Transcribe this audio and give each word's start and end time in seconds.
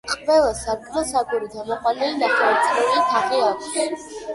ყველა 0.11 0.47
სარკმელს 0.59 1.11
აგურით 1.21 1.59
ამოყვანილი 1.67 2.19
ნახევარწრიული 2.25 3.09
თაღი 3.15 3.49
აქვს. 3.57 4.15